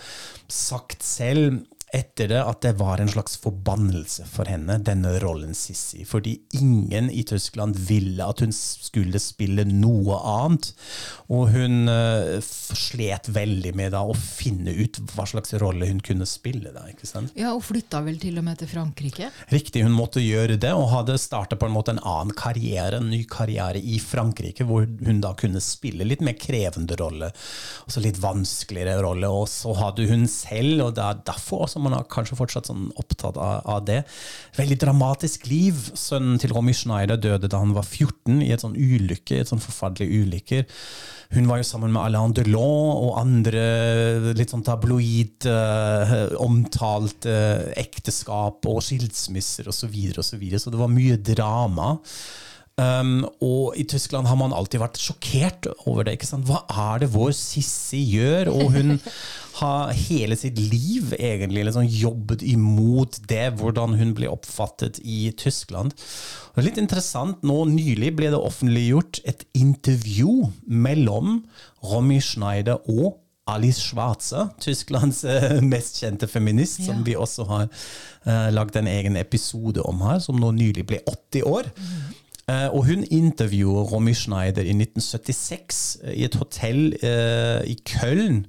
[0.53, 1.63] sagt selv
[1.94, 6.05] etter det at det var en slags forbannelse for henne, denne rollen Sissi.
[6.09, 10.70] Fordi ingen i Tyskland ville at hun skulle spille noe annet.
[11.33, 16.29] Og hun uh, slet veldig med da, å finne ut hva slags rolle hun kunne
[16.29, 16.72] spille.
[16.74, 17.33] da, ikke sant?
[17.38, 19.31] Ja, Og flytta vel til og med til Frankrike?
[19.53, 23.11] Riktig, hun måtte gjøre det, og hadde startet på en måte en annen karriere, en
[23.12, 27.33] ny karriere i Frankrike, hvor hun da kunne spille litt mer krevende rolle,
[27.88, 29.31] også litt vanskeligere rolle.
[29.33, 32.88] Og så hadde hun selv, og da, er derfor også man er kanskje fortsatt sånn
[33.01, 34.03] opptatt av, av det,
[34.59, 35.79] veldig dramatisk liv.
[35.99, 39.62] Sønnen til Romy Schneider døde da han var 14 i et sånn ulykke, et sånn
[39.62, 40.67] forferdelig ulykker.
[41.37, 47.64] Hun var jo sammen med Alain Delon og andre litt sånn tabloid eh, omtalte eh,
[47.85, 49.77] ekteskap og skilsmisser osv.
[49.79, 50.61] Så, videre, og så, videre.
[50.62, 51.95] så det var mye drama.
[52.79, 56.14] Um, og i Tyskland har man alltid vært sjokkert over det.
[56.14, 56.47] ikke sant?
[56.47, 58.53] Hva er det vår Sissi gjør?
[58.55, 58.97] Og hun
[59.61, 65.97] har hele sitt liv egentlig liksom jobbet imot det, hvordan hun ble oppfattet i Tyskland.
[66.55, 71.41] Og litt interessant, nå Nylig ble det offentliggjort et intervju mellom
[71.83, 77.69] Romy Schneider og Alice Schwarze, Tysklands eh, mest kjente feminist, som vi også har
[78.29, 81.71] uh, lagd en egen episode om her, som nå nylig ble 80 år.
[81.73, 82.28] Eh,
[82.73, 88.47] og hun intervjuer Romy Schneider i 1976 eh, i et hotell eh, i Köln.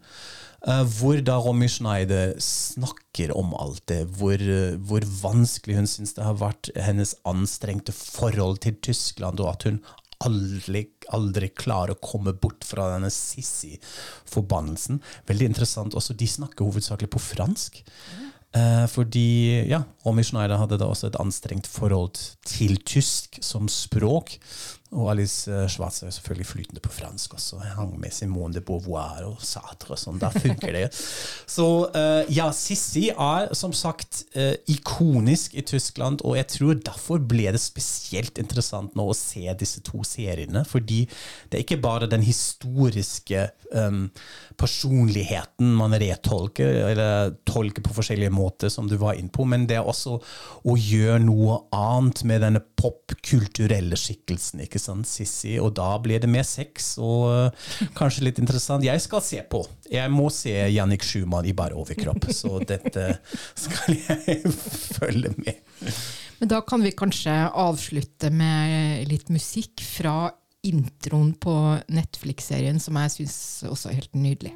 [0.67, 6.15] eh, hvor da Romy Schneider snakker om alt det, hvor, eh, hvor vanskelig hun syns
[6.15, 9.81] det har vært hennes anstrengte forhold til Tyskland, og at hun
[10.19, 10.81] aldri,
[11.15, 14.99] aldri klarer å komme bort fra denne sissy-forbannelsen.
[15.29, 15.95] Veldig interessant.
[15.95, 17.79] Også de snakker hovedsakelig på fransk.
[17.79, 18.28] Eh,
[18.89, 24.31] fordi ja, Omi Schneider hadde da også et anstrengt forhold til tysk som språk.
[24.97, 27.59] Og Alice eh, Schwarz er selvfølgelig flytende på fransk også.
[27.61, 30.17] Jeg hang med Simone de Beauvoir og Sartre og sånn.
[30.21, 30.85] Da funker det.
[31.55, 37.21] Så eh, ja, Sissi er som sagt eh, ikonisk i Tyskland, og jeg tror derfor
[37.21, 40.65] ble det spesielt interessant nå å se disse to seriene.
[40.65, 41.03] Fordi
[41.49, 44.07] det er ikke bare den historiske um,
[44.57, 49.77] personligheten man retolker, eller tolker på forskjellige måter, som du var inne på, men det
[49.77, 50.17] er også
[50.65, 54.65] å gjøre noe annet med denne popkulturelle skikkelsen.
[54.65, 57.67] ikke sant, Sissy, og da blir det mer sex og uh,
[57.97, 58.85] kanskje litt interessant.
[58.85, 59.63] Jeg skal se på.
[59.89, 63.11] Jeg må se Jannik Schumann i bare overkropp, så dette
[63.53, 64.53] skal jeg
[64.99, 65.61] følge med.
[66.39, 70.29] Men da kan vi kanskje avslutte med litt musikk fra
[70.63, 71.53] introen på
[71.91, 74.55] Netflix-serien, som jeg syns også er helt nydelig.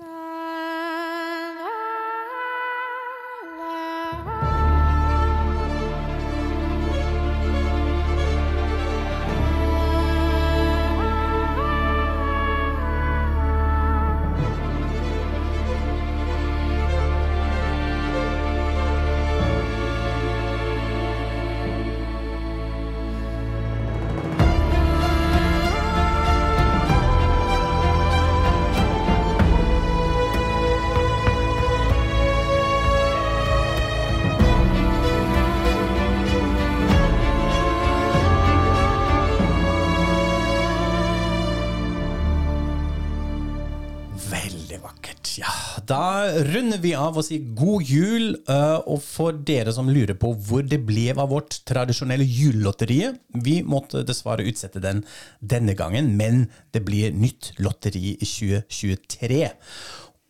[45.39, 45.53] Ja,
[45.89, 48.35] da runder vi av og sier god jul.
[48.49, 53.61] eh, og for dere som lurer på hvor det ble av vårt tradisjonelle julelotteriet Vi
[53.63, 55.03] måtte dessverre utsette den
[55.39, 59.47] denne gangen, men det blir nytt lotteri i 2023.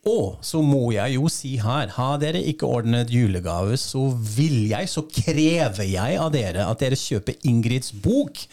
[0.10, 4.90] Og så må jeg jo si her, har dere ikke ordnet julegave, så vil jeg,
[4.92, 8.44] så krever jeg av dere at dere kjøper Ingrids bok.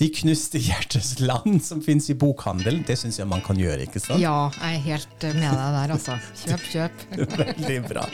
[0.00, 2.82] De knuste hjertes land som finnes i bokhandelen.
[2.86, 4.18] Det syns jeg man kan gjøre, ikke sant?
[4.22, 6.18] Ja, jeg er helt med deg der, altså.
[6.42, 7.06] Kjøp, kjøp.
[7.44, 8.08] Veldig bra.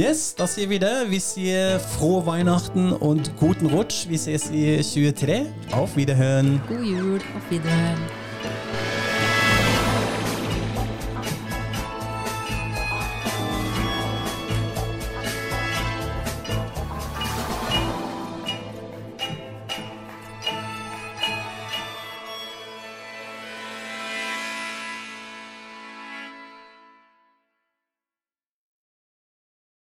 [0.00, 0.94] Yes, da sier vi det.
[1.12, 4.08] Vi sier fra Weihnachten und guten Rutsch.
[4.10, 5.44] Vi ses i 23.
[5.76, 6.56] Auf Wiederhören.
[6.68, 7.20] God jul.
[7.36, 9.03] Auf Wiedersehen.